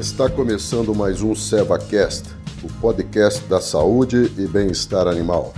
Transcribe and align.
Está 0.00 0.30
começando 0.30 0.94
mais 0.94 1.20
um 1.20 1.34
SevaCast, 1.34 2.34
o 2.64 2.80
podcast 2.80 3.44
da 3.44 3.60
saúde 3.60 4.32
e 4.38 4.46
bem-estar 4.46 5.06
animal. 5.06 5.52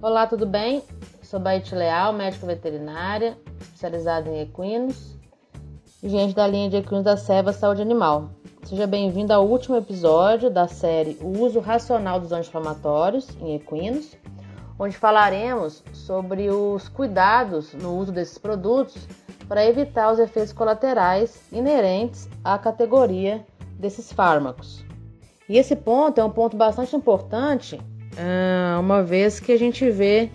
Olá, 0.00 0.28
tudo 0.28 0.46
bem? 0.46 0.84
Sou 1.20 1.40
Baite 1.40 1.74
Leal, 1.74 2.12
médica 2.12 2.46
veterinária, 2.46 3.36
especializada 3.60 4.30
em 4.30 4.42
equinos 4.42 5.16
gente 6.08 6.34
da 6.34 6.46
linha 6.46 6.68
de 6.68 6.76
equinos 6.76 7.04
da 7.04 7.16
Seva 7.16 7.52
Saúde 7.52 7.82
Animal. 7.82 8.30
Seja 8.62 8.86
bem-vindo 8.86 9.32
ao 9.32 9.46
último 9.46 9.76
episódio 9.76 10.50
da 10.50 10.68
série 10.68 11.16
O 11.20 11.40
uso 11.40 11.60
racional 11.60 12.20
dos 12.20 12.32
anti-inflamatórios 12.32 13.28
em 13.40 13.54
equinos, 13.54 14.16
onde 14.78 14.96
falaremos 14.96 15.82
sobre 15.92 16.50
os 16.50 16.88
cuidados 16.88 17.72
no 17.74 17.96
uso 17.96 18.12
desses 18.12 18.38
produtos 18.38 19.08
para 19.48 19.64
evitar 19.64 20.12
os 20.12 20.18
efeitos 20.18 20.52
colaterais 20.52 21.40
inerentes 21.52 22.28
à 22.44 22.58
categoria 22.58 23.44
desses 23.78 24.12
fármacos. 24.12 24.84
E 25.48 25.56
esse 25.58 25.76
ponto 25.76 26.20
é 26.20 26.24
um 26.24 26.30
ponto 26.30 26.56
bastante 26.56 26.94
importante, 26.96 27.80
ah, 28.18 28.78
uma 28.80 29.02
vez 29.02 29.38
que 29.38 29.52
a 29.52 29.58
gente 29.58 29.88
vê 29.90 30.30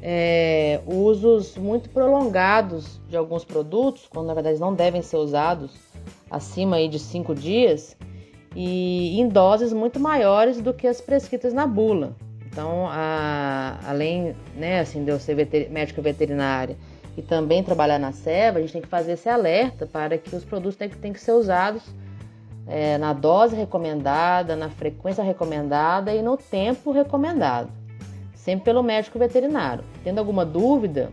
é, 0.00 0.80
usos 0.86 1.56
muito 1.56 1.90
prolongados 1.90 3.00
de 3.08 3.16
alguns 3.16 3.44
produtos, 3.44 4.06
quando 4.08 4.28
na 4.28 4.34
verdade 4.34 4.60
não 4.60 4.72
devem 4.72 5.02
ser 5.02 5.16
usados 5.16 5.72
acima 6.30 6.76
aí 6.76 6.88
de 6.88 6.98
5 6.98 7.34
dias, 7.34 7.96
e 8.54 9.20
em 9.20 9.28
doses 9.28 9.72
muito 9.72 9.98
maiores 9.98 10.60
do 10.60 10.72
que 10.72 10.86
as 10.86 11.00
prescritas 11.00 11.52
na 11.52 11.66
bula. 11.66 12.14
Então, 12.58 12.88
a, 12.88 13.78
além 13.86 14.34
né, 14.56 14.80
assim, 14.80 15.04
de 15.04 15.12
eu 15.12 15.20
ser 15.20 15.36
veter, 15.36 15.70
médico 15.70 16.02
veterinária 16.02 16.76
e 17.16 17.22
também 17.22 17.62
trabalhar 17.62 18.00
na 18.00 18.10
SEVA, 18.10 18.58
a 18.58 18.60
gente 18.60 18.72
tem 18.72 18.82
que 18.82 18.88
fazer 18.88 19.12
esse 19.12 19.28
alerta 19.28 19.86
para 19.86 20.18
que 20.18 20.34
os 20.34 20.44
produtos 20.44 20.74
têm 20.74 20.88
que, 20.88 20.96
têm 20.96 21.12
que 21.12 21.20
ser 21.20 21.30
usados 21.30 21.84
é, 22.66 22.98
na 22.98 23.12
dose 23.12 23.54
recomendada, 23.54 24.56
na 24.56 24.68
frequência 24.70 25.22
recomendada 25.22 26.12
e 26.12 26.20
no 26.20 26.36
tempo 26.36 26.90
recomendado, 26.90 27.70
sempre 28.34 28.64
pelo 28.64 28.82
médico 28.82 29.20
veterinário. 29.20 29.84
Tendo 30.02 30.18
alguma 30.18 30.44
dúvida, 30.44 31.10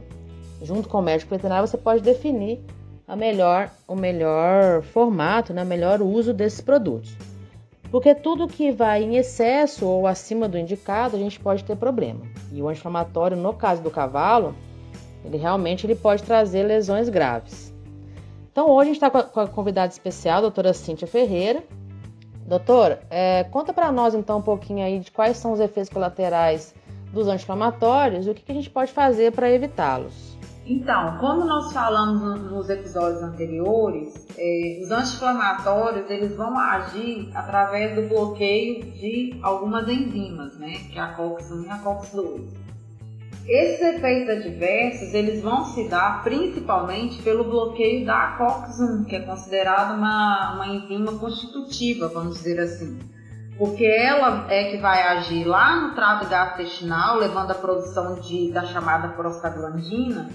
junto 0.63 0.89
com 0.89 0.97
o 0.97 1.03
médico 1.03 1.29
veterinário, 1.29 1.67
você 1.67 1.77
pode 1.77 2.01
definir 2.01 2.59
a 3.07 3.15
melhor, 3.15 3.69
o 3.87 3.95
melhor 3.95 4.81
formato, 4.81 5.53
né, 5.53 5.61
o 5.61 5.67
melhor 5.67 6.01
uso 6.01 6.33
desses 6.33 6.59
produtos. 6.59 7.15
Porque 7.95 8.13
tudo 8.13 8.45
que 8.45 8.73
vai 8.73 9.03
em 9.03 9.15
excesso 9.15 9.87
ou 9.87 10.05
acima 10.05 10.49
do 10.49 10.57
indicado, 10.57 11.15
a 11.15 11.19
gente 11.19 11.39
pode 11.39 11.63
ter 11.63 11.77
problema. 11.77 12.25
E 12.51 12.61
o 12.61 12.67
anti-inflamatório, 12.67 13.37
no 13.37 13.53
caso 13.53 13.81
do 13.81 13.89
cavalo, 13.89 14.53
ele 15.23 15.37
realmente 15.37 15.87
ele 15.87 15.95
pode 15.95 16.21
trazer 16.21 16.63
lesões 16.63 17.07
graves. 17.07 17.73
Então 18.51 18.69
hoje 18.69 18.89
a 18.89 18.93
gente 18.93 19.01
está 19.01 19.09
com 19.09 19.39
a 19.39 19.47
convidada 19.47 19.93
especial, 19.93 20.39
a 20.39 20.41
doutora 20.41 20.73
Cíntia 20.73 21.07
Ferreira. 21.07 21.63
Doutora, 22.45 22.99
é, 23.09 23.45
conta 23.45 23.71
para 23.71 23.89
nós 23.93 24.13
então 24.13 24.39
um 24.39 24.41
pouquinho 24.41 24.83
aí 24.83 24.99
de 24.99 25.09
quais 25.09 25.37
são 25.37 25.53
os 25.53 25.61
efeitos 25.61 25.89
colaterais 25.89 26.75
dos 27.13 27.29
anti-inflamatórios 27.29 28.27
e 28.27 28.29
o 28.29 28.35
que, 28.35 28.41
que 28.41 28.51
a 28.51 28.55
gente 28.55 28.69
pode 28.69 28.91
fazer 28.91 29.31
para 29.31 29.49
evitá-los. 29.49 30.37
Então, 30.67 31.19
como 31.19 31.45
nós 31.45 31.71
falamos 31.71 32.41
nos 32.41 32.69
episódios 32.71 33.21
anteriores, 33.21 34.25
é, 34.35 34.79
os 34.81 34.89
anti-inflamatórios 34.89 36.09
eles 36.09 36.35
vão 36.35 36.57
agir 36.57 37.29
através 37.35 37.93
do 37.93 38.09
bloqueio 38.09 38.83
de 38.93 39.37
algumas 39.43 39.87
enzimas, 39.87 40.57
né, 40.57 40.73
que 40.91 40.97
é 40.97 41.01
a 41.01 41.13
COX-1 41.13 41.65
e 41.65 41.69
a 41.69 41.77
COX-2. 41.77 42.65
Esses 43.47 43.79
efeitos 43.79 44.37
adversos 44.37 45.13
eles 45.13 45.43
vão 45.43 45.65
se 45.65 45.87
dar 45.87 46.23
principalmente 46.23 47.21
pelo 47.21 47.43
bloqueio 47.43 48.03
da 48.03 48.35
COX-1, 48.35 49.05
que 49.05 49.17
é 49.17 49.19
considerada 49.19 49.93
uma, 49.93 50.55
uma 50.55 50.67
enzima 50.67 51.11
constitutiva, 51.19 52.07
vamos 52.07 52.37
dizer 52.37 52.59
assim. 52.59 52.97
Porque 53.55 53.85
ela 53.85 54.51
é 54.51 54.71
que 54.71 54.77
vai 54.77 54.99
agir 55.03 55.45
lá 55.45 55.79
no 55.79 55.93
trato 55.93 56.27
gastrointestinal, 56.27 57.17
levando 57.19 57.51
a 57.51 57.55
produção 57.55 58.15
de, 58.15 58.51
da 58.51 58.65
chamada 58.65 59.09
prostaglandina 59.09 60.27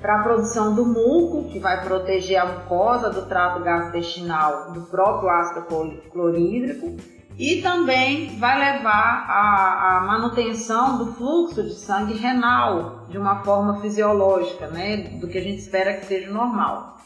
para 0.00 0.20
a 0.20 0.22
produção 0.22 0.74
do 0.74 0.86
muco, 0.86 1.50
que 1.50 1.58
vai 1.58 1.84
proteger 1.84 2.40
a 2.40 2.46
mucosa 2.46 3.10
do 3.10 3.26
trato 3.26 3.62
gastrointestinal 3.62 4.72
do 4.72 4.82
próprio 4.82 5.28
ácido 5.28 5.66
clorídrico 6.10 6.96
e 7.38 7.62
também 7.62 8.38
vai 8.38 8.58
levar 8.58 9.26
à, 9.28 10.04
manutenção 10.06 10.98
do 10.98 11.12
fluxo 11.14 11.62
de 11.62 11.74
sangue 11.74 12.14
renal 12.14 13.06
de 13.08 13.18
uma 13.18 13.42
forma 13.42 13.80
fisiológica, 13.80 14.66
né, 14.68 15.18
do 15.18 15.28
que 15.28 15.38
a 15.38 15.42
gente 15.42 15.58
espera 15.58 15.94
que 15.94 16.06
seja 16.06 16.30
normal. 16.30 16.98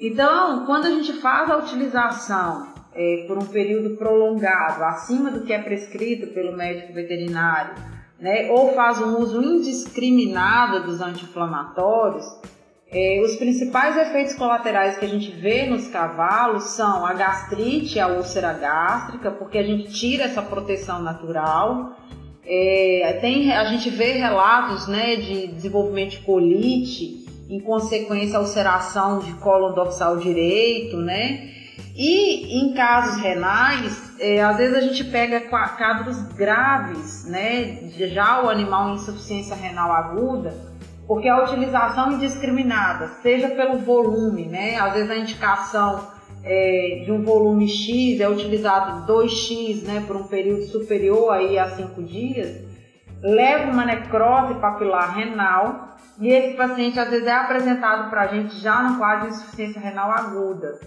Então, 0.00 0.66
quando 0.66 0.86
a 0.86 0.90
gente 0.90 1.12
faz 1.14 1.48
a 1.48 1.58
utilização 1.58 2.72
é, 2.92 3.24
por 3.28 3.38
um 3.38 3.46
período 3.46 3.96
prolongado, 3.96 4.82
acima 4.84 5.30
do 5.30 5.42
que 5.44 5.52
é 5.52 5.62
prescrito 5.62 6.34
pelo 6.34 6.56
médico 6.56 6.92
veterinário, 6.92 7.74
né, 8.22 8.48
ou 8.52 8.72
faz 8.72 9.00
um 9.00 9.18
uso 9.18 9.42
indiscriminado 9.42 10.84
dos 10.84 11.00
anti-inflamatórios, 11.00 12.24
é, 12.88 13.20
os 13.20 13.34
principais 13.34 13.96
efeitos 13.96 14.34
colaterais 14.34 14.96
que 14.96 15.04
a 15.04 15.08
gente 15.08 15.32
vê 15.32 15.66
nos 15.66 15.88
cavalos 15.88 16.62
são 16.76 17.04
a 17.04 17.14
gastrite, 17.14 17.98
a 17.98 18.06
úlcera 18.06 18.52
gástrica, 18.52 19.32
porque 19.32 19.58
a 19.58 19.62
gente 19.64 19.92
tira 19.92 20.24
essa 20.24 20.40
proteção 20.40 21.02
natural. 21.02 21.96
É, 22.46 23.18
tem, 23.20 23.52
a 23.52 23.64
gente 23.64 23.90
vê 23.90 24.12
relatos 24.12 24.86
né, 24.86 25.16
de 25.16 25.48
desenvolvimento 25.48 26.10
de 26.10 26.18
colite, 26.18 27.26
em 27.50 27.58
consequência 27.58 28.38
a 28.38 28.40
ulceração 28.40 29.18
de 29.18 29.32
colo 29.34 29.70
dorsal 29.70 30.18
direito, 30.18 30.96
né? 30.98 31.50
E 32.04 32.58
em 32.58 32.74
casos 32.74 33.22
renais, 33.22 34.12
é, 34.18 34.42
às 34.42 34.56
vezes 34.56 34.76
a 34.76 34.80
gente 34.80 35.04
pega 35.04 35.40
quadros 35.42 36.20
graves, 36.34 37.24
né? 37.26 37.90
Já 37.90 38.42
o 38.42 38.50
animal 38.50 38.90
em 38.90 38.94
insuficiência 38.94 39.54
renal 39.54 39.92
aguda, 39.92 40.52
porque 41.06 41.28
a 41.28 41.44
utilização 41.44 42.10
indiscriminada, 42.10 43.06
seja 43.22 43.50
pelo 43.50 43.78
volume, 43.78 44.46
né? 44.46 44.80
Às 44.80 44.94
vezes 44.94 45.10
a 45.12 45.16
indicação 45.16 46.08
é, 46.42 47.02
de 47.04 47.12
um 47.12 47.22
volume 47.22 47.68
X 47.68 48.20
é 48.20 48.28
utilizado 48.28 49.06
2x, 49.06 49.84
né, 49.84 50.02
por 50.04 50.16
um 50.16 50.26
período 50.26 50.64
superior 50.64 51.32
aí 51.32 51.56
a 51.56 51.70
5 51.70 52.02
dias, 52.02 52.64
leva 53.22 53.70
uma 53.70 53.84
necrose 53.84 54.54
papilar 54.54 55.14
renal 55.14 55.96
e 56.18 56.30
esse 56.30 56.56
paciente 56.56 56.98
às 56.98 57.10
vezes 57.10 57.28
é 57.28 57.32
apresentado 57.32 58.10
para 58.10 58.22
a 58.22 58.26
gente 58.26 58.58
já 58.58 58.82
no 58.82 58.98
quadro 58.98 59.28
de 59.28 59.36
insuficiência 59.36 59.80
renal 59.80 60.10
aguda. 60.10 60.80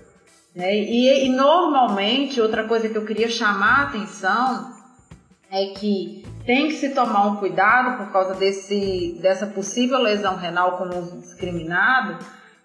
Né? 0.56 0.74
E, 0.76 1.26
e 1.26 1.30
normalmente, 1.30 2.40
outra 2.40 2.64
coisa 2.64 2.88
que 2.88 2.98
eu 2.98 3.06
queria 3.06 3.28
chamar 3.28 3.80
a 3.80 3.84
atenção 3.84 4.74
é 5.52 5.66
que 5.78 6.26
tem 6.46 6.68
que 6.68 6.76
se 6.76 6.90
tomar 6.90 7.26
um 7.28 7.36
cuidado 7.38 7.98
por 7.98 8.12
causa 8.12 8.36
desse, 8.36 9.20
dessa 9.22 9.48
possível 9.48 10.00
lesão 10.00 10.38
renal 10.38 10.78
com 10.78 10.98
uso 10.98 11.20
discriminado, 11.20 12.20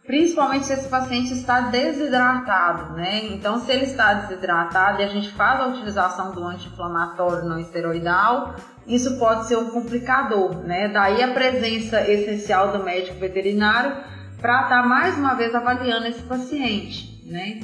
principalmente 0.06 0.66
se 0.66 0.72
esse 0.72 0.88
paciente 0.88 1.32
está 1.32 1.60
desidratado, 1.62 2.94
né? 2.94 3.26
Então, 3.26 3.58
se 3.60 3.70
ele 3.72 3.84
está 3.84 4.14
desidratado 4.14 5.00
e 5.00 5.04
a 5.04 5.08
gente 5.08 5.30
faz 5.30 5.60
a 5.60 5.66
utilização 5.68 6.32
do 6.32 6.44
anti-inflamatório 6.44 7.48
não 7.48 7.58
esteroidal, 7.58 8.54
isso 8.86 9.18
pode 9.18 9.46
ser 9.46 9.56
um 9.56 9.70
complicador, 9.70 10.56
né? 10.64 10.88
Daí 10.88 11.22
a 11.22 11.32
presença 11.32 12.00
essencial 12.08 12.72
do 12.72 12.84
médico 12.84 13.18
veterinário 13.18 13.96
para 14.40 14.62
estar 14.62 14.82
mais 14.86 15.16
uma 15.16 15.34
vez 15.34 15.54
avaliando 15.54 16.06
esse 16.06 16.22
paciente, 16.22 17.22
né? 17.24 17.60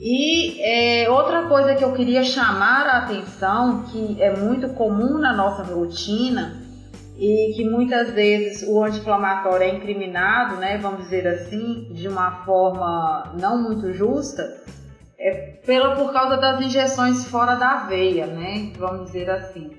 E 0.00 0.60
é, 0.60 1.10
outra 1.10 1.48
coisa 1.48 1.74
que 1.74 1.82
eu 1.82 1.92
queria 1.92 2.22
chamar 2.22 2.86
a 2.86 2.98
atenção, 2.98 3.82
que 3.82 4.22
é 4.22 4.36
muito 4.36 4.68
comum 4.74 5.18
na 5.18 5.32
nossa 5.32 5.64
rotina 5.64 6.62
e 7.18 7.52
que 7.56 7.68
muitas 7.68 8.10
vezes 8.12 8.62
o 8.68 8.82
anti-inflamatório 8.84 9.64
é 9.64 9.74
incriminado, 9.74 10.56
né, 10.56 10.78
vamos 10.78 11.00
dizer 11.00 11.26
assim, 11.26 11.88
de 11.92 12.06
uma 12.06 12.44
forma 12.44 13.34
não 13.40 13.60
muito 13.60 13.92
justa, 13.92 14.62
é 15.18 15.58
pela, 15.66 15.96
por 15.96 16.12
causa 16.12 16.36
das 16.36 16.60
injeções 16.60 17.26
fora 17.26 17.56
da 17.56 17.78
veia, 17.88 18.26
né, 18.26 18.70
vamos 18.78 19.06
dizer 19.06 19.28
assim. 19.28 19.72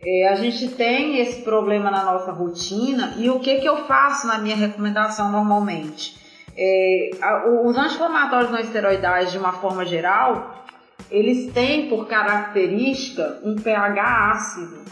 É, 0.00 0.28
a 0.28 0.34
gente 0.34 0.68
tem 0.68 1.18
esse 1.18 1.42
problema 1.42 1.90
na 1.90 2.02
nossa 2.04 2.32
rotina 2.32 3.14
e 3.18 3.28
o 3.28 3.38
que, 3.38 3.60
que 3.60 3.68
eu 3.68 3.84
faço 3.84 4.26
na 4.26 4.38
minha 4.38 4.56
recomendação 4.56 5.30
normalmente? 5.30 6.21
É, 6.56 7.10
os 7.64 7.76
anti-inflamatórios 7.76 8.50
não 8.50 8.58
esteroidais, 8.58 9.32
de 9.32 9.38
uma 9.38 9.52
forma 9.52 9.84
geral, 9.84 10.64
eles 11.10 11.52
têm 11.52 11.88
por 11.88 12.06
característica 12.06 13.40
um 13.42 13.56
pH 13.56 14.30
ácido. 14.32 14.82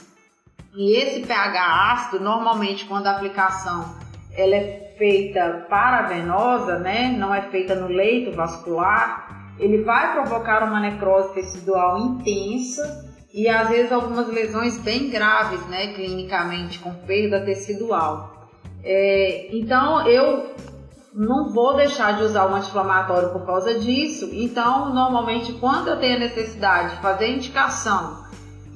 E 0.75 0.97
esse 0.97 1.27
pH 1.27 1.93
ácido, 1.93 2.23
normalmente, 2.23 2.85
quando 2.85 3.07
a 3.07 3.13
aplicação 3.13 3.95
ela 4.37 4.55
é 4.55 4.95
feita 4.97 5.67
paravenosa, 5.69 6.79
né, 6.79 7.15
não 7.19 7.35
é 7.35 7.43
feita 7.43 7.75
no 7.75 7.89
leito 7.89 8.37
vascular, 8.37 9.55
ele 9.59 9.83
vai 9.83 10.13
provocar 10.13 10.63
uma 10.63 10.81
necrose 10.81 11.35
tecidual 11.35 11.99
intensa 11.99 13.09
e 13.33 13.49
às 13.49 13.69
vezes 13.69 13.93
algumas 13.93 14.29
lesões 14.29 14.79
bem 14.79 15.11
graves, 15.11 15.65
né, 15.67 15.93
clinicamente, 15.95 16.79
com 16.79 16.93
perda 16.95 17.41
tecidual. 17.41 18.49
É, 18.83 19.49
então 19.53 20.07
eu 20.07 20.55
não 21.13 21.49
vou 21.49 21.75
deixar 21.75 22.17
de 22.17 22.23
usar 22.23 22.47
o 22.47 22.55
anti-inflamatório 22.55 23.31
por 23.31 23.45
causa 23.45 23.79
disso. 23.79 24.29
Então, 24.33 24.95
normalmente, 24.95 25.53
quando 25.55 25.89
eu 25.89 25.99
tenho 25.99 26.17
a 26.17 26.21
necessidade 26.21 26.95
de 26.95 27.03
fazer 27.03 27.35
indicação 27.35 28.25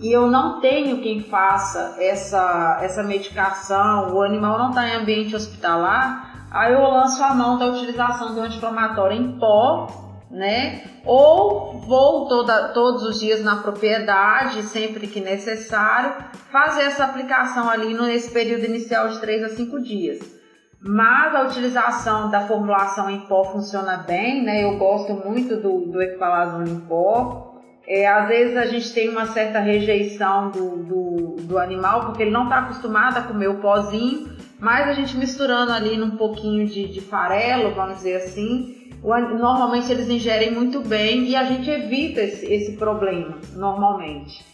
e 0.00 0.10
eu 0.10 0.26
não 0.26 0.60
tenho 0.60 1.00
quem 1.00 1.22
faça 1.22 1.96
essa, 1.98 2.80
essa 2.82 3.02
medicação, 3.02 4.14
o 4.14 4.22
animal 4.22 4.58
não 4.58 4.70
está 4.70 4.88
em 4.88 4.96
ambiente 4.96 5.36
hospitalar, 5.36 6.48
aí 6.50 6.72
eu 6.72 6.82
lanço 6.82 7.22
a 7.22 7.34
mão 7.34 7.58
da 7.58 7.66
utilização 7.66 8.34
do 8.34 8.40
anti-inflamatório 8.40 9.16
em 9.16 9.38
pó, 9.38 9.86
né? 10.28 10.82
Ou 11.06 11.78
vou 11.78 12.26
toda, 12.26 12.70
todos 12.70 13.04
os 13.04 13.20
dias 13.20 13.44
na 13.44 13.56
propriedade, 13.56 14.62
sempre 14.62 15.06
que 15.06 15.20
necessário, 15.20 16.16
fazer 16.50 16.82
essa 16.82 17.04
aplicação 17.04 17.70
ali 17.70 17.94
nesse 17.94 18.32
período 18.32 18.64
inicial 18.64 19.08
de 19.08 19.20
3 19.20 19.44
a 19.44 19.48
5 19.50 19.80
dias 19.80 20.43
mas 20.86 21.34
a 21.34 21.44
utilização 21.44 22.30
da 22.30 22.46
formulação 22.46 23.08
em 23.08 23.20
pó 23.20 23.44
funciona 23.46 23.96
bem, 23.96 24.44
né? 24.44 24.62
Eu 24.62 24.76
gosto 24.76 25.14
muito 25.14 25.56
do, 25.56 25.86
do 25.86 26.02
em 26.02 26.80
pó. 26.80 27.54
É, 27.86 28.06
às 28.06 28.28
vezes 28.28 28.54
a 28.56 28.66
gente 28.66 28.92
tem 28.92 29.08
uma 29.08 29.24
certa 29.26 29.60
rejeição 29.60 30.50
do, 30.50 30.76
do, 30.76 31.36
do 31.40 31.58
animal, 31.58 32.04
porque 32.04 32.22
ele 32.22 32.30
não 32.30 32.44
está 32.44 32.58
acostumado 32.58 33.16
a 33.16 33.22
comer 33.22 33.48
o 33.48 33.60
pozinho, 33.60 34.36
mas 34.58 34.86
a 34.86 34.92
gente 34.92 35.16
misturando 35.16 35.72
ali 35.72 35.96
num 35.96 36.18
pouquinho 36.18 36.66
de, 36.66 36.86
de 36.86 37.00
farelo, 37.00 37.74
vamos 37.74 37.96
dizer 37.96 38.16
assim, 38.16 38.90
normalmente 39.02 39.90
eles 39.90 40.08
ingerem 40.08 40.50
muito 40.50 40.80
bem 40.80 41.24
e 41.24 41.36
a 41.36 41.44
gente 41.44 41.68
evita 41.68 42.20
esse, 42.20 42.44
esse 42.46 42.76
problema, 42.76 43.38
normalmente. 43.54 44.53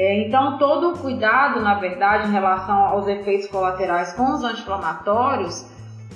É, 0.00 0.24
então, 0.24 0.58
todo 0.58 0.90
o 0.90 0.98
cuidado, 0.98 1.60
na 1.60 1.74
verdade, 1.74 2.28
em 2.28 2.30
relação 2.30 2.76
aos 2.84 3.08
efeitos 3.08 3.48
colaterais 3.48 4.12
com 4.12 4.32
os 4.32 4.44
anti-inflamatórios 4.44 5.66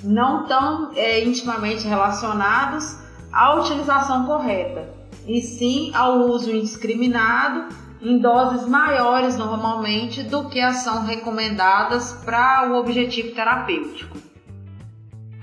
não 0.01 0.43
estão 0.43 0.91
é, 0.95 1.21
intimamente 1.21 1.85
relacionados 1.85 2.97
à 3.29 3.55
utilização 3.55 4.25
correta, 4.25 4.87
e 5.27 5.41
sim 5.41 5.91
ao 5.93 6.19
uso 6.19 6.49
indiscriminado 6.49 7.75
em 8.01 8.19
doses 8.19 8.65
maiores 8.69 9.37
normalmente 9.37 10.23
do 10.23 10.47
que 10.47 10.61
as 10.61 10.77
são 10.77 11.03
recomendadas 11.03 12.13
para 12.23 12.71
o 12.71 12.79
objetivo 12.79 13.35
terapêutico. 13.35 14.15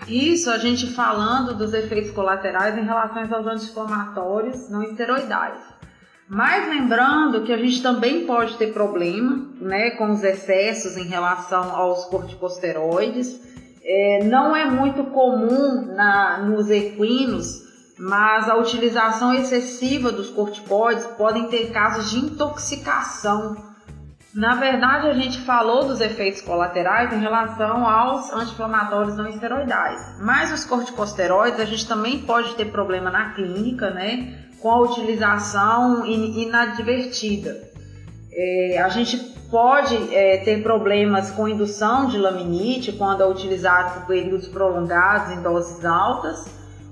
Isso 0.09 0.51
a 0.51 0.57
gente 0.57 0.87
falando 0.87 1.55
dos 1.55 1.75
efeitos 1.75 2.11
colaterais 2.11 2.79
em 2.79 2.85
relação 2.87 3.23
aos 3.23 3.47
anti-inflamatórios 3.47 4.71
não 4.71 4.83
esteroidais. 4.83 5.80
Mas 6.31 6.69
lembrando 6.69 7.43
que 7.43 7.53
a 7.53 7.57
gente 7.57 7.83
também 7.83 8.25
pode 8.25 8.57
ter 8.57 8.73
problema 8.73 9.49
né, 9.61 9.91
com 9.91 10.13
os 10.13 10.23
excessos 10.23 10.97
em 10.97 11.09
relação 11.09 11.75
aos 11.75 12.05
corticosteroides. 12.05 13.41
É, 13.83 14.25
não 14.25 14.55
é 14.55 14.65
muito 14.71 15.03
comum 15.05 15.93
na, 15.93 16.39
nos 16.39 16.71
equinos, 16.71 17.63
mas 17.99 18.49
a 18.49 18.55
utilização 18.55 19.35
excessiva 19.35 20.13
dos 20.13 20.31
corticoides 20.31 21.05
podem 21.19 21.49
ter 21.49 21.73
casos 21.73 22.13
de 22.13 22.21
intoxicação. 22.21 23.57
Na 24.33 24.55
verdade, 24.55 25.09
a 25.09 25.15
gente 25.15 25.41
falou 25.41 25.89
dos 25.89 26.01
efeitos 26.01 26.41
colaterais 26.43 27.13
em 27.13 27.19
relação 27.19 27.85
aos 27.85 28.33
anti-inflamatórios 28.33 29.17
não 29.17 29.27
esteroidais, 29.27 30.21
mas 30.21 30.53
os 30.53 30.65
corticosteroides 30.65 31.59
a 31.59 31.65
gente 31.65 31.89
também 31.89 32.21
pode 32.21 32.55
ter 32.55 32.67
problema 32.67 33.11
na 33.11 33.33
clínica, 33.33 33.91
né? 33.91 34.50
Com 34.61 34.71
a 34.71 34.81
utilização 34.81 36.05
inadvertida. 36.07 37.71
É, 38.33 38.81
a 38.83 38.89
gente 38.89 39.17
pode 39.51 40.15
é, 40.15 40.39
ter 40.39 40.63
problemas 40.63 41.31
com 41.31 41.49
indução 41.49 42.07
de 42.07 42.17
laminite 42.17 42.93
quando 42.93 43.23
é 43.23 43.27
utilizado 43.27 43.95
por 43.95 44.07
períodos 44.07 44.47
prolongados 44.47 45.33
em 45.37 45.43
doses 45.43 45.85
altas 45.85 46.47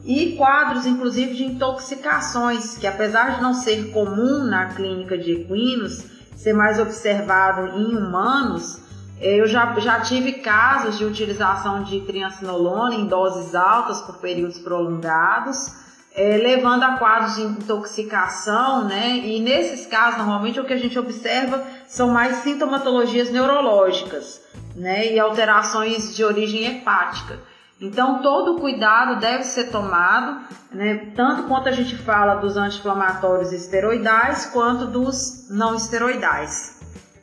e 0.04 0.34
quadros, 0.36 0.86
inclusive, 0.86 1.34
de 1.34 1.44
intoxicações, 1.44 2.78
que 2.78 2.86
apesar 2.86 3.36
de 3.36 3.42
não 3.42 3.54
ser 3.54 3.92
comum 3.92 4.44
na 4.44 4.74
clínica 4.74 5.16
de 5.16 5.32
equinos, 5.32 6.04
ser 6.34 6.52
mais 6.52 6.80
observado 6.80 7.78
em 7.78 7.96
humanos, 7.96 8.80
é, 9.20 9.40
eu 9.40 9.46
já, 9.46 9.78
já 9.78 10.00
tive 10.00 10.34
casos 10.34 10.96
de 10.96 11.04
utilização 11.04 11.82
de 11.82 12.00
triancinolona 12.00 12.94
em 12.94 13.06
doses 13.06 13.54
altas 13.54 14.00
por 14.00 14.16
períodos 14.18 14.58
prolongados 14.58 15.87
é, 16.18 16.36
levando 16.36 16.82
a 16.82 16.98
quadros 16.98 17.36
de 17.36 17.42
intoxicação, 17.42 18.84
né? 18.84 19.16
E 19.18 19.38
nesses 19.38 19.86
casos, 19.86 20.18
normalmente 20.18 20.58
o 20.58 20.64
que 20.64 20.72
a 20.72 20.78
gente 20.78 20.98
observa 20.98 21.62
são 21.86 22.08
mais 22.08 22.38
sintomatologias 22.38 23.30
neurológicas, 23.30 24.42
né? 24.74 25.12
E 25.12 25.20
alterações 25.20 26.16
de 26.16 26.24
origem 26.24 26.66
hepática. 26.66 27.38
Então, 27.80 28.20
todo 28.20 28.58
cuidado 28.58 29.20
deve 29.20 29.44
ser 29.44 29.70
tomado, 29.70 30.40
né? 30.72 31.12
Tanto 31.14 31.44
quanto 31.44 31.68
a 31.68 31.72
gente 31.72 31.96
fala 31.96 32.34
dos 32.34 32.56
anti-inflamatórios 32.56 33.52
esteroidais, 33.52 34.46
quanto 34.46 34.86
dos 34.86 35.48
não 35.48 35.76
esteroidais. 35.76 36.76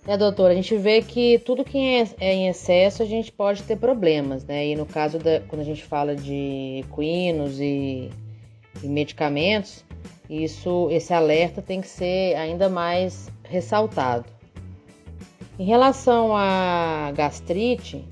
É, 0.07 0.15
doutora, 0.15 0.53
a 0.53 0.55
gente 0.55 0.77
vê 0.77 1.01
que 1.01 1.39
tudo 1.39 1.65
que 1.65 1.77
é 1.77 2.33
em 2.33 2.47
excesso 2.47 3.03
a 3.03 3.05
gente 3.05 3.29
pode 3.29 3.63
ter 3.63 3.75
problemas, 3.75 4.45
né? 4.45 4.67
E 4.67 4.75
no 4.75 4.85
caso 4.85 5.17
da 5.19 5.41
quando 5.41 5.61
a 5.61 5.65
gente 5.65 5.83
fala 5.83 6.15
de 6.15 6.85
equinos 6.85 7.59
e 7.59 8.09
e 8.83 8.87
medicamentos, 8.87 9.83
isso, 10.29 10.89
esse 10.91 11.13
alerta 11.13 11.61
tem 11.61 11.81
que 11.81 11.87
ser 11.87 12.35
ainda 12.35 12.67
mais 12.67 13.29
ressaltado. 13.43 14.25
Em 15.57 15.65
relação 15.65 16.35
à 16.35 17.11
gastrite, 17.15 18.05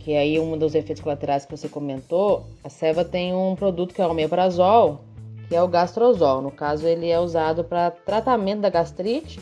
que 0.00 0.12
é 0.12 0.18
aí 0.18 0.40
um 0.40 0.58
dos 0.58 0.74
efeitos 0.74 1.02
colaterais 1.02 1.44
que 1.44 1.56
você 1.56 1.68
comentou, 1.68 2.44
a 2.64 2.68
Seva 2.68 3.04
tem 3.04 3.32
um 3.34 3.54
produto 3.54 3.94
que 3.94 4.02
é 4.02 4.06
o 4.06 4.10
omeprazol, 4.10 5.00
que 5.48 5.54
é 5.54 5.62
o 5.62 5.68
gastrozol. 5.68 6.42
No 6.42 6.50
caso, 6.50 6.86
ele 6.86 7.08
é 7.08 7.20
usado 7.20 7.62
para 7.62 7.90
tratamento 7.90 8.62
da 8.62 8.70
gastrite 8.70 9.38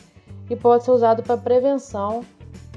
e 0.50 0.56
pode 0.56 0.84
ser 0.84 0.90
usado 0.90 1.22
para 1.22 1.36
prevenção 1.36 2.24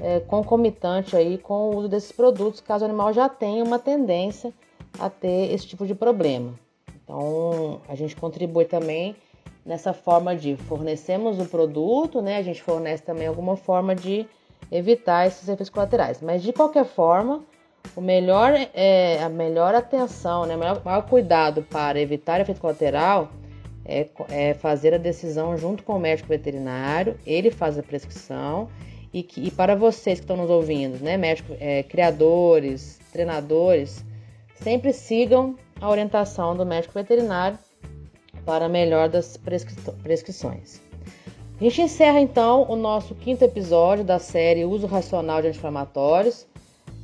é, 0.00 0.20
concomitante 0.20 1.16
aí 1.16 1.36
com 1.36 1.70
o 1.70 1.76
uso 1.76 1.88
desses 1.88 2.12
produtos, 2.12 2.60
caso 2.60 2.84
o 2.84 2.88
animal 2.88 3.12
já 3.12 3.28
tenha 3.28 3.62
uma 3.62 3.78
tendência 3.78 4.52
a 4.98 5.10
ter 5.10 5.52
esse 5.52 5.66
tipo 5.66 5.86
de 5.86 5.94
problema. 5.94 6.54
Então, 7.04 7.80
a 7.86 7.94
gente 7.94 8.16
contribui 8.16 8.64
também 8.64 9.14
nessa 9.64 9.92
forma 9.92 10.34
de 10.34 10.56
fornecemos 10.56 11.38
o 11.38 11.46
produto, 11.46 12.20
né? 12.20 12.38
A 12.38 12.42
gente 12.42 12.62
fornece 12.62 13.02
também 13.02 13.26
alguma 13.26 13.56
forma 13.56 13.94
de 13.94 14.26
evitar 14.70 15.26
esses 15.26 15.42
efeitos 15.42 15.70
colaterais. 15.70 16.20
Mas 16.20 16.42
de 16.42 16.52
qualquer 16.52 16.84
forma, 16.84 17.44
o 17.94 18.00
melhor 18.00 18.52
é 18.74 19.22
a 19.22 19.28
melhor 19.28 19.74
atenção, 19.74 20.46
né? 20.46 20.56
O 20.56 20.58
maior, 20.58 20.82
maior 20.84 21.02
cuidado 21.02 21.62
para 21.62 22.00
evitar 22.00 22.40
efeito 22.40 22.60
colateral 22.60 23.30
é, 23.84 24.08
é, 24.30 24.54
fazer 24.54 24.94
a 24.94 24.98
decisão 24.98 25.56
junto 25.56 25.82
com 25.82 25.94
o 25.94 26.00
médico 26.00 26.28
veterinário. 26.28 27.18
Ele 27.26 27.50
faz 27.50 27.78
a 27.78 27.82
prescrição 27.82 28.68
e, 29.12 29.22
que, 29.22 29.46
e 29.46 29.50
para 29.50 29.74
vocês 29.74 30.18
que 30.18 30.24
estão 30.24 30.36
nos 30.36 30.50
ouvindo, 30.50 31.02
né? 31.02 31.16
Médicos, 31.16 31.56
é, 31.60 31.82
criadores, 31.82 32.98
treinadores, 33.12 34.04
sempre 34.54 34.92
sigam 34.92 35.56
a 35.80 35.88
orientação 35.88 36.56
do 36.56 36.64
médico 36.64 36.94
veterinário 36.94 37.58
para 38.44 38.68
melhor 38.68 39.08
das 39.08 39.36
prescri 39.36 39.74
prescrições. 40.02 40.80
A 41.60 41.64
gente 41.64 41.82
encerra 41.82 42.20
então 42.20 42.66
o 42.68 42.76
nosso 42.76 43.14
quinto 43.14 43.44
episódio 43.44 44.04
da 44.04 44.18
série 44.18 44.64
Uso 44.64 44.86
Racional 44.86 45.40
de 45.40 45.48
Anti-Inflamatórios. 45.48 46.46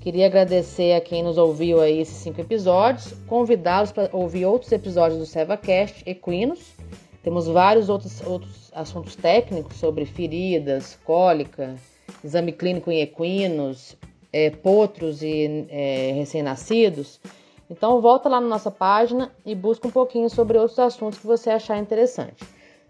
Queria 0.00 0.26
agradecer 0.26 0.94
a 0.94 1.00
quem 1.00 1.22
nos 1.22 1.38
ouviu 1.38 1.80
aí 1.80 2.00
esses 2.00 2.16
cinco 2.16 2.40
episódios, 2.40 3.14
convidá-los 3.26 3.92
para 3.92 4.08
ouvir 4.12 4.46
outros 4.46 4.72
episódios 4.72 5.20
do 5.20 5.26
SevaCast 5.26 6.02
Equinos. 6.06 6.72
Temos 7.22 7.46
vários 7.46 7.88
outros, 7.88 8.20
outros 8.26 8.70
assuntos 8.74 9.14
técnicos 9.14 9.76
sobre 9.76 10.06
feridas, 10.06 10.98
cólica, 11.04 11.76
exame 12.24 12.50
clínico 12.50 12.90
em 12.90 13.02
equinos, 13.02 13.96
é, 14.32 14.50
potros 14.50 15.22
e 15.22 15.66
é, 15.68 16.12
recém-nascidos. 16.14 17.20
Então 17.70 18.00
volta 18.00 18.28
lá 18.28 18.40
na 18.40 18.48
nossa 18.48 18.70
página 18.70 19.30
e 19.46 19.54
busca 19.54 19.86
um 19.86 19.92
pouquinho 19.92 20.28
sobre 20.28 20.58
outros 20.58 20.78
assuntos 20.78 21.20
que 21.20 21.26
você 21.26 21.50
achar 21.50 21.78
interessante. 21.78 22.42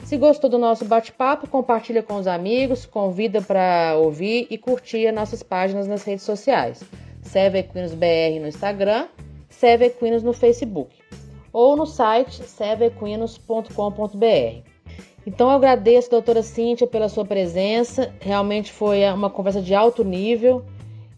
Se 0.05 0.17
gostou 0.17 0.49
do 0.49 0.59
nosso 0.59 0.87
bate-papo, 0.87 1.47
compartilha 1.47 2.03
com 2.03 2.17
os 2.17 2.27
amigos, 2.27 2.87
convida 2.87 3.43
para 3.43 3.97
ouvir 3.99 4.47
e 4.49 4.57
curtir 4.57 5.07
as 5.07 5.15
nossas 5.15 5.43
páginas 5.43 5.87
nas 5.87 6.03
redes 6.03 6.25
sociais. 6.25 6.83
Serve 7.23 7.59
Equinos 7.59 7.93
BR 7.93 8.41
no 8.41 8.49
Instagram, 8.49 9.09
Serve 9.51 9.85
Equinos 9.87 10.23
no 10.23 10.33
Facebook 10.33 10.97
ou 11.53 11.77
no 11.77 11.85
site 11.85 12.43
serveequinos.com.br. 12.43 14.71
Então 15.27 15.51
eu 15.51 15.57
agradeço, 15.57 16.11
doutora 16.11 16.43
Cíntia, 16.43 16.87
pela 16.87 17.11
sua 17.11 17.27
presença. 17.27 18.11
Realmente 18.21 18.73
foi 18.73 19.05
uma 19.13 19.29
conversa 19.29 19.61
de 19.61 19.75
alto 19.75 20.03
nível 20.03 20.65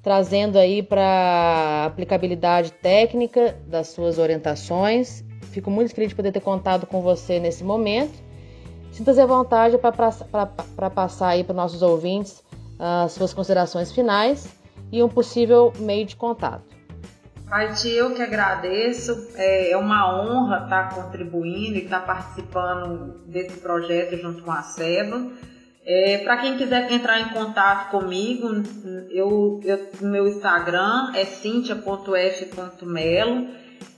trazendo 0.03 0.59
aí 0.59 0.83
para 0.83 1.85
aplicabilidade 1.87 2.73
técnica 2.73 3.57
das 3.67 3.89
suas 3.89 4.19
orientações 4.19 5.25
fico 5.53 5.71
muito 5.71 5.95
feliz 5.95 6.09
de 6.09 6.15
poder 6.15 6.33
ter 6.33 6.41
contado 6.41 6.87
com 6.87 7.01
você 7.01 7.39
nesse 7.39 7.63
momento. 7.63 8.13
Sinta-se 8.91 9.21
à 9.21 9.27
vontade 9.27 9.79
para 9.79 10.91
passar 10.91 11.29
aí 11.29 11.45
para 11.45 11.53
os 11.53 11.57
nossos 11.57 11.83
ouvintes 11.83 12.43
as 12.79 13.13
uh, 13.13 13.19
suas 13.19 13.33
considerações 13.33 13.93
finais 13.93 14.49
e 14.91 15.03
um 15.03 15.09
possível 15.09 15.73
meio 15.79 16.05
de 16.05 16.17
contato. 16.17 16.65
Paiti, 17.49 17.91
eu 17.91 18.15
que 18.15 18.23
agradeço. 18.23 19.29
É, 19.37 19.73
é 19.73 19.77
uma 19.77 20.21
honra 20.21 20.65
estar 20.65 20.95
contribuindo 20.95 21.79
e 21.79 21.85
estar 21.85 22.01
participando 22.01 23.21
desse 23.27 23.59
projeto 23.59 24.17
junto 24.17 24.43
com 24.43 24.51
a 24.51 24.63
SEBA. 24.63 25.31
É, 25.85 26.19
Para 26.19 26.37
quem 26.37 26.57
quiser 26.57 26.93
entrar 26.93 27.21
em 27.21 27.31
contato 27.31 27.91
comigo, 27.91 28.49
eu, 29.11 29.61
eu, 29.65 29.89
meu 30.01 30.29
Instagram 30.29 31.11
é 31.15 31.25
cintia.f.melo. 31.25 32.03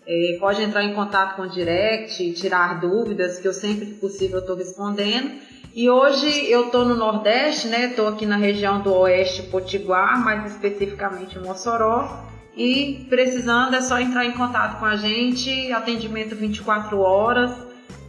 É, 0.07 0.37
pode 0.39 0.63
entrar 0.63 0.85
em 0.85 0.95
contato 0.95 1.37
com 1.37 1.47
direct, 1.47 2.33
tirar 2.35 2.81
dúvidas, 2.81 3.39
que 3.39 3.49
eu 3.49 3.53
sempre 3.53 3.87
que 3.87 3.95
possível 3.95 4.39
estou 4.39 4.57
respondendo. 4.57 5.31
E 5.75 5.91
hoje 5.91 6.51
eu 6.51 6.67
estou 6.67 6.85
no 6.85 6.95
Nordeste, 6.95 7.69
né? 7.69 7.87
Estou 7.87 8.09
aqui 8.09 8.25
na 8.25 8.37
região 8.37 8.81
do 8.81 8.95
Oeste 8.95 9.43
Potiguar, 9.45 10.23
mais 10.25 10.53
especificamente 10.53 11.39
Mossoró. 11.39 12.25
E 12.57 13.07
precisando 13.09 13.75
é 13.75 13.81
só 13.83 13.99
entrar 13.99 14.25
em 14.25 14.33
contato 14.33 14.79
com 14.79 14.85
a 14.87 14.95
gente, 14.97 15.73
atendimento 15.73 16.37
24 16.37 17.01
horas, 17.01 17.51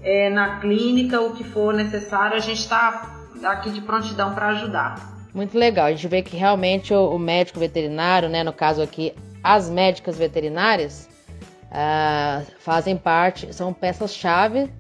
é, 0.04 0.30
na 0.30 0.60
clínica, 0.60 1.20
o 1.20 1.34
que 1.34 1.44
for 1.44 1.74
necessário, 1.74 2.38
a 2.38 2.40
gente 2.40 2.60
está 2.60 3.15
aqui 3.44 3.70
de 3.70 3.82
prontidão 3.82 4.34
para 4.34 4.48
ajudar. 4.50 5.16
Muito 5.34 5.58
legal, 5.58 5.88
a 5.88 5.92
gente 5.92 6.08
vê 6.08 6.22
que 6.22 6.38
realmente 6.38 6.94
o, 6.94 7.20
médico 7.20 7.60
veterinário, 7.60 8.30
né, 8.30 8.44
no 8.44 8.54
caso 8.54 8.82
aqui, 8.82 9.14
as 9.44 9.70
médicas 9.70 10.18
veterinárias, 10.18 11.10
uh, 11.66 12.46
fazem 12.60 12.96
parte, 12.96 13.54
são 13.54 13.74
peças-chave 13.74 14.72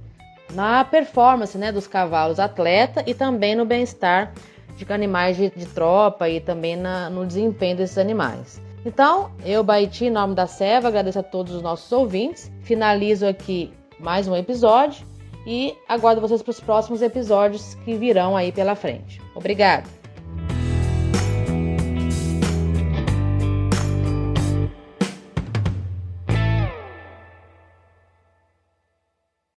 na 0.53 0.85
performance 0.85 1.57
né, 1.57 1.71
dos 1.71 1.87
cavalos 1.87 2.39
atleta 2.39 3.03
e 3.05 3.13
também 3.13 3.55
no 3.55 3.65
bem-estar 3.65 4.31
de 4.77 4.91
animais 4.91 5.35
de, 5.35 5.49
de, 5.49 5.65
tropa 5.65 6.29
e 6.29 6.39
também 6.39 6.75
na, 6.75 7.09
no 7.09 7.25
desempenho 7.25 7.75
desses 7.75 7.97
animais. 7.97 8.61
Então, 8.85 9.31
eu, 9.43 9.63
Baiti, 9.63 10.05
em 10.05 10.09
nome 10.09 10.35
da 10.35 10.47
Seva, 10.47 10.87
agradeço 10.87 11.19
a 11.19 11.23
todos 11.23 11.53
os 11.53 11.61
nossos 11.61 11.91
ouvintes. 11.91 12.51
Finalizo 12.61 13.25
aqui 13.25 13.73
mais 13.99 14.27
um 14.27 14.35
episódio 14.35 15.14
e 15.45 15.77
aguardo 15.87 16.21
vocês 16.21 16.41
para 16.41 16.51
os 16.51 16.59
próximos 16.59 17.01
episódios 17.01 17.75
que 17.85 17.95
virão 17.95 18.35
aí 18.35 18.51
pela 18.51 18.75
frente. 18.75 19.21
Obrigada! 19.33 20.04